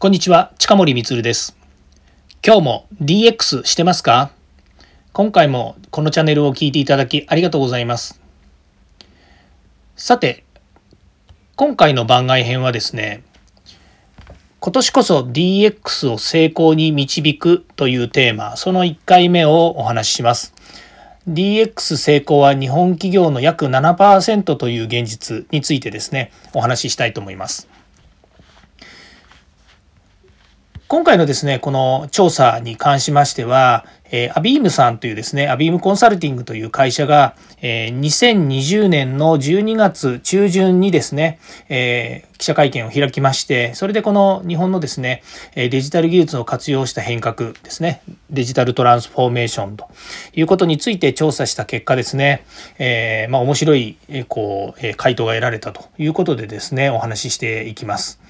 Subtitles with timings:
[0.00, 1.56] こんにちは、近森光です。
[2.46, 4.30] 今日も DX してますか？
[5.12, 8.20] 今回もこのチャンネルを聞いていただきありがとうございます。
[9.96, 10.44] さて、
[11.56, 13.24] 今回の番外編はですね、
[14.60, 20.54] 今年こそ DX を成功に導くというテーマ、その1回目をお話しします。
[21.28, 27.66] DX 成功は日本企業の約7%という現実についてですね、お話ししたいと思います。
[30.90, 45.22] 今回のですね、この調査に関しましては、え、アビームさんというですね、アビームコンサルティングという会社が、え、2020年の12月中旬にですね、え、記者会見を開きまして、それでこの日本のですね、
[45.54, 49.90] デジタル技術を活用した変革ですね、デジタルトランスフォーメーションと
[50.32, 52.46] いうことについて調査した結果ですね、
[52.78, 53.98] え、まあ面白い、
[54.28, 58.26] こう、回答が得られたということでですね、お話ししていきます。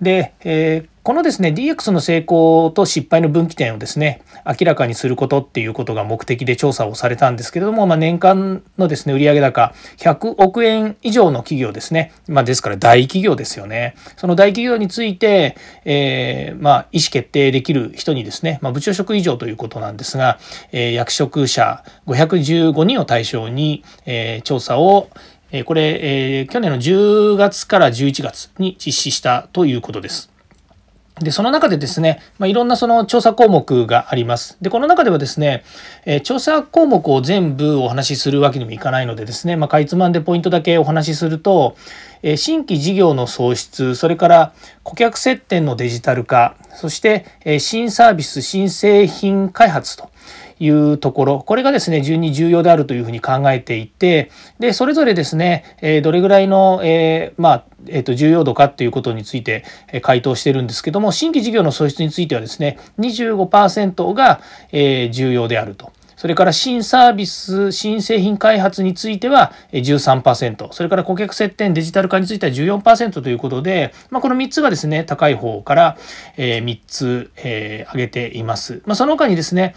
[0.00, 13.96] で、えー、このですね DX の成功と失敗の分岐点をですね明らかにすることっていうことが目的で調査をされたんですけれども、まあ、年間のですね売上高100億円以上の企業ですね、まあ、ですから大企業ですよね。
[14.16, 20.38] その大企業について、えー、まあ、意思決定できる人にですね、ま、部長職以上ということなんですが、
[20.70, 25.08] えー、役職者515人を対象に、え、調査を
[25.52, 30.32] えこれ、え去年の10月から11月に実施したということです。
[31.20, 34.56] で、その中でですね、まあ、いろんなその調査項目があります。
[34.62, 35.62] で、この中ではですね、
[36.06, 41.76] え調査項目を全部お話しするわけにもいかないのでですね、まあ、かいつまんでポイントだけお話しすると、
[42.22, 44.52] え新規事業の創出、それから
[44.84, 50.08] 顧客接点のデジタル化、そして、え新サービス、新製品開発と
[50.62, 59.64] いうところこれがですね順に重要であるというふうに考えていてでそれぞれですね、えどれぐらいの、えまあえー、と重要度かっていうことについて
[60.02, 64.40] 回答してるんですけども新規事業の創出についてはですね25%が、
[64.70, 65.92] え重要であると。
[66.22, 75.98] それから新サービス、新製品開発については13%、それから顧客接点、デジタル化については14%ということで、まあ、この3つがですね、高い方から
[76.36, 77.32] 3つ
[77.88, 78.82] 挙げています。
[78.86, 79.74] まあ、その他にですね、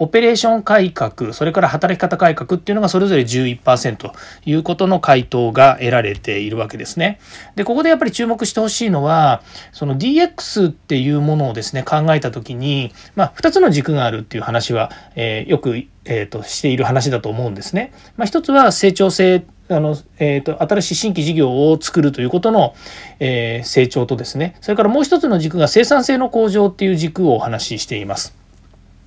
[0.00, 4.14] オペレーション改革、それから働き方改革っていうのがそれぞれ11%と
[4.46, 7.20] いうことの回答が得られているわけですね。
[7.54, 17.92] で、ここでやっぱり注目してほしいのは、その DX っていうものをですね、考えたときに、まあ、2つの軸があるっていう話は、えー、よくえーと、している話だと思うんですね。
[18.16, 22.74] まあ、一つは成長性あの、えーと、新しい新規事業を作るということの、
[23.18, 28.36] えー、成長とですねそれからもう一つの軸が生産性の向上っていう軸をお話ししています。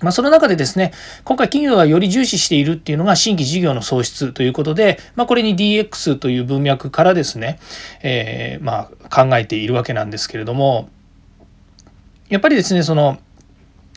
[0.00, 0.92] まあ、その中でですね、
[1.24, 7.58] 今回企業がより重視しているっていうのが新規事業の創出ということで、まあ、これに DX という文脈からですね、
[8.02, 10.88] えー、まあ考えているわけなんですけれども、
[12.30, 13.18] やっぱりですね、その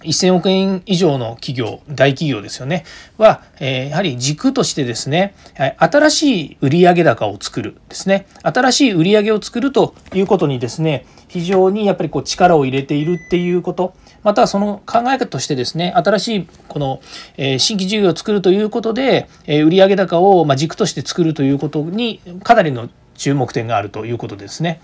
[0.03, 2.85] 1000億円以上の企業、大企業ですよね、
[3.17, 5.33] は、え、やはり軸としてですね、
[5.77, 13.93] 新しい売上高を作るですね、新しい売上を作るということにですね、非常にやっぱりこう力を入れているっていうこと、
[14.23, 17.01] またその考え方としてですね、新しいこの、
[17.37, 24.81] え新規事業を作るということで、え売上高をま軸として作るということにかなりの注目点があるということですね。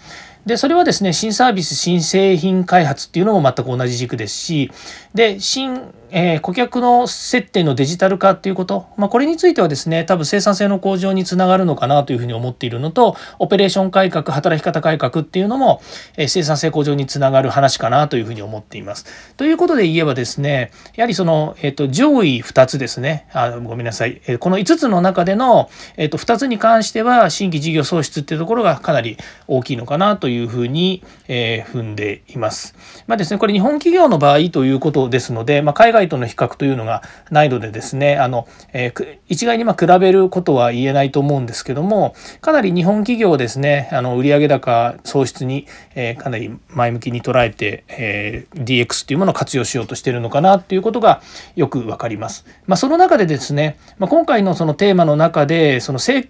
[0.50, 4.72] でそれはですね新サービス新製品開発っていうのも全く同じ軸ですし
[5.14, 15.82] で新えー、顧客の接点のデジタル化っていうこと、まあ、これについてはですね多分生産性の向上につながるのかなというふうに思っているのとオペレーション改革働き方改革っていうのも、
[16.18, 19.06] えー、生産性向上につながる話かなというふうに思っています。
[19.36, 29.18] ということで言えばですねやはりその、えーと、上位2つですねあごめんなさい、え、この5つの中での、えーと、2つに関しては新規事業創出っていうところがかなり
[29.48, 32.76] 大きいのかなというふうに、えー、踏んでいます。
[33.08, 51.22] まあですねこれ日本企業の場合ということですので、まあ、海外との比較というのがないのでですねあの、えー、一概にま比べることは言えないと思うんですけどもかなり日本企業ですねあの売上高創出に、えー、かなり前向きに捉えて、えー、DX というものを活用しようとしているのかなということが
[51.56, 52.46] よく分かります。
[52.68, 56.28] まあ、その中でですね、まあ、今回のそのテーマの中でその成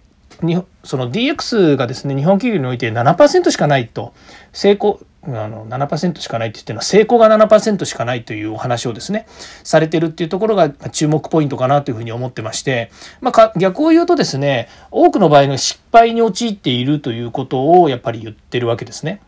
[0.83, 4.13] その DX がですね日本企業において7%しかないと
[4.53, 9.27] 成功あの7%しかないって言ってるのは成功が7%しかないというお話をですね
[9.63, 12.89] されてるっていうところが注目ポイントかなというふうに思ってまして、
[13.19, 19.21] まあ、逆を言うとですね多くの場合の失敗に陥っているということをやっぱり言ってるわけですね。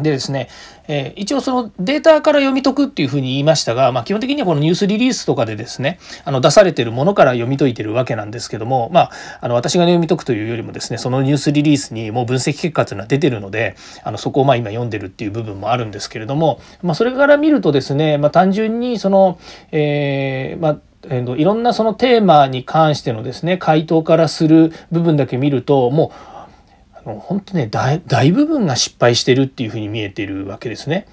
[0.00, 0.48] でですね、
[0.88, 9.10] えー、一応そのデータから読み解くっていうふうに言いましたが、まあ、基本的にはこのニュースリリースとかでですねあの出されてるものから読み解いてるわけなんですけども、まあ、
[9.40, 19.38] あの私が読み解くというよりもですねそのニュースリリースにもう分析結果というのは出てるのであのそこをまあ今読んでるっていう部分もあるんですけれども、まあ、それから見るとですね、まあ、単純にその、
[19.72, 26.39] えー、まあえー、いろんなそのテーマに関してのですね回答からする部分だけ見るともう
[27.04, 31.06] あの本当ね大部分が失敗してるっていうふうに見えてるわけですね。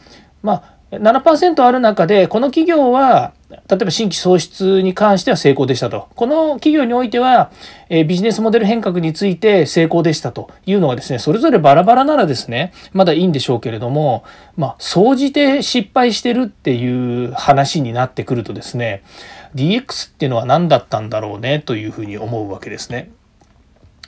[0.43, 7.51] まあ7%ある中でこの企業は例えば新規創出に関しては成功でしたとこの企業においては、
[7.89, 14.23] えビジネスモデル変革について成功でしたというのがですねそれぞれバラバラならですねまだいいんでしょうけれども
[14.55, 19.03] まあ総じて失敗してるっていう話になってくるとですね
[19.55, 23.11] DX っていうのは何だったんだろうねというふうに思うわけですね。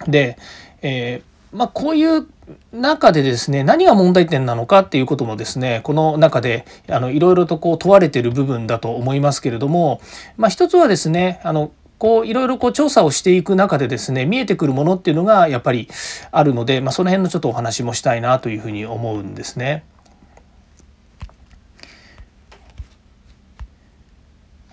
[0.07, 0.37] で、
[0.81, 2.27] えーまあ、こういう
[2.71, 10.01] 中でですね何が問題点なのかっていうこともですねこの中であのいろいろとこう問われてる部分だと思いますけれども、
[10.37, 15.89] まあ、一つはですねあのこういろいろこう調査をしていく中でですね見えてくるものっていうのがやっぱり
[16.31, 19.83] あるので、まあ、その辺のちょっとお話もしたいなというふうに思うんですね。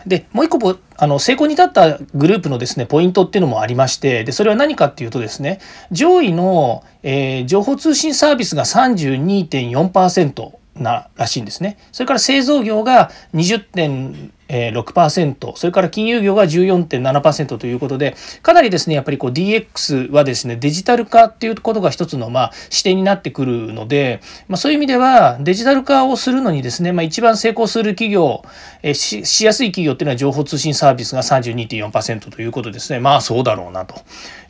[0.06, 5.60] でもう一個あの成功に至ったグループのですねポイントっていうのもありましてでそれは何かっていうとですね
[5.90, 11.76] 上位の、えー、情報通信サービスが32.4%ならしいんですね。
[11.92, 28.42] それから製造業が20.6%、それから金融業が14.7%ということで、かなりですね、やっぱりこう DX はですね、デジタル化っていうことが一つのまあ視点になってくるので、まあ、そういう意味ではデジタル化をするのにですね、まあ、一番成功する企業、
[28.82, 33.00] えししやすい企業っていうのは情報通信サービスが32.4%ということですね。
[33.00, 33.96] まあそうだろうなと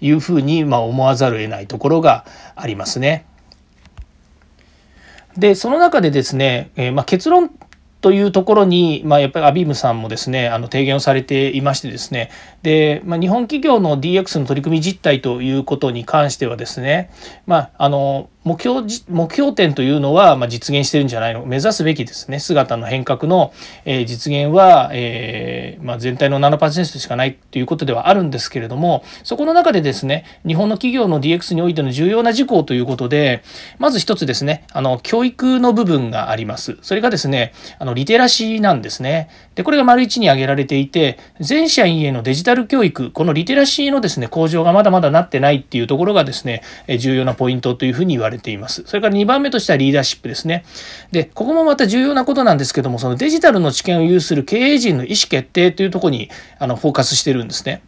[0.01, 2.25] いうふうにまあ思わざるを得ないところが
[2.55, 3.27] ありますね。
[5.39, 7.51] でその中でですね、えー、まあ、結論
[8.01, 12.31] というところに、まあ、やっぱりアビームさんもですねあの提言をされていましてですね。
[12.63, 17.11] で、まあ、日本企業の DX の取り組み実態ということに関してはですね、
[17.47, 21.45] まあ、あの目標目標点というのは、ま、実現してるんじゃないの。
[21.45, 22.39] 目指すべきですね。
[22.39, 23.53] 姿の変革の、
[23.85, 33.43] え、実現は、えま、全体の7%しかないということではあるんですけれどもそこの中でですね日本の企業の DX においての重要な事項ということで
[33.79, 36.79] まず一つですねあの教育の部分があります。
[36.83, 39.29] それがですねあのリテラシーなんですね。
[39.55, 46.63] でこれが丸1に挙げられていて全社員へのデジタル教育このリテラシーのですね向上がまだまだなってないっていうところがですね
[46.99, 48.85] 重要なポイントというふうに言われてれています。
[48.87, 50.65] それから2番目としてはリーダーシップですね。
[51.11, 57.83] で、ここもまた重要なことなんですけども、そのデジタルの知見を有する経営陣の意思決定というところにあのフォーカスしてるんですね。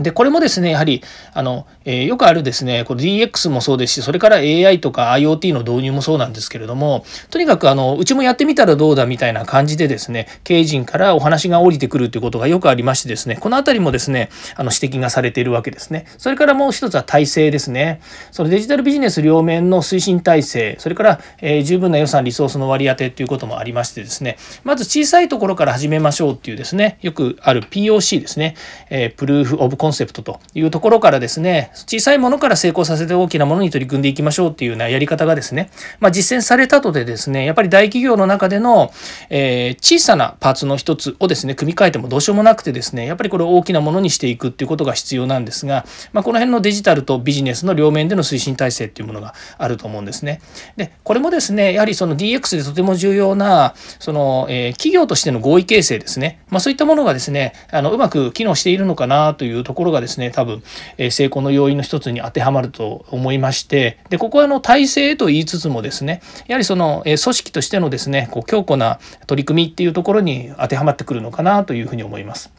[0.00, 1.02] で、これもですね、やはり、
[1.32, 16.06] あの、えー、よくあるですね、この DX もそうですし、それから AI とか IoT の導入もそうなんですけれども、とにかく、あの、うちもやってみたらどうだみたいな感じでですね、経営陣からお話が降りてくるということがよくありましてですね、このあたりもですね、あの、指摘がされているわけですね。
[16.18, 18.00] それからもう一つは体制ですね。
[18.32, 28.56] そのデジタルビジネス両面の推進体制、それから、えー、十分な予算、リソースの割り当てということもありましてですね、まず小さいところから始めましょうっていうですね、よくある POC ですね、
[28.90, 35.70] えー、プルーフ・オブ・コンセプトというところからですね、小さいものから成功させて大きなものに取り組んでいきましょうっていうようなやり方がですね、
[36.00, 38.90] まあ、実践されたとでですね、やっぱり大企業の中での、
[39.28, 45.84] えー、小さなパーツの一つをですね、組み替えてもどうしようもなくてですね、やっぱりこれを大きなものにしていくっていうことが必要なんですが、
[46.14, 50.40] まあ、この辺のデジタルとビジネスの両面での推進体制っていうものがあると思うんですね。
[50.78, 60.62] で、これもですね、やはりその DX でとても重要な、その、えー、企業としての合意形成ですね、まあ、そういったものがですね、あのうまく機能しているのかなというとところがですね、多分、
[60.98, 72.52] え、成功の要因の一つに当てはまると思いましてでここはあの体制と言いつつもですねやはりその、え、組織としてのですねこう強固な取り組みっていうところに当てはまってくるのかなというふうに思います。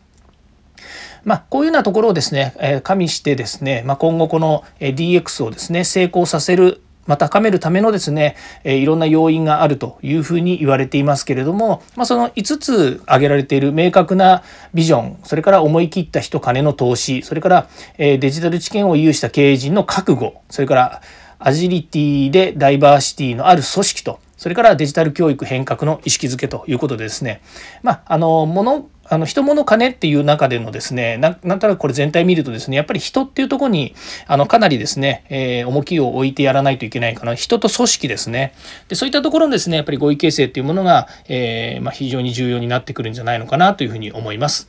[1.24, 14.44] まあ、こういうようなところをですね、え加味してですね、まあ、今後この DX をですね成功させるまあ、高めるためのですね、えいろんな要因があるというふうに言われていますけれども、まあ、その5つ挙げられている明確な
[14.74, 21.02] ビジョンそれから思い切った人金の投資それから、えデジタル知見を有した経営陣の覚悟それから
[21.40, 27.42] アジリティでダイバーシティのある組織とそれからデジタル教育変革の意識づけということでですね、
[27.84, 33.96] まあ、あの、ものあの人物金っていう中でのですねななんとなくこれ全体見るとですねやっぱり人っていうとこに
[34.28, 37.36] あのかなりですね、えー、重きを置いてやらないといけないかな。
[37.36, 38.54] 人と組織ですね。
[38.88, 44.68] でそういったところのですねやっぱり合意形成っていうものが、えー、まあ、非常に重要になってくるんじゃないのかなというふうに思います、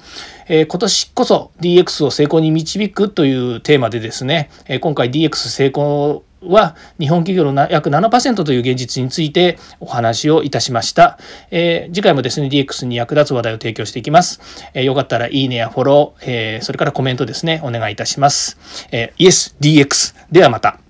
[0.48, 11.18] えー、今年こそ DX を成功に導くというテーマでですね、え今回 DX 成功は日本企業の約7%という現実についてお話をいたしました。
[11.50, 14.40] えー、次回もですね、DX に役立つ話題を提供していきます。
[14.74, 18.58] えー、よかったらいいねやフォロー、えー、それからコメントですね、お願いいたします。
[18.92, 20.85] えー、YesDX ではまた。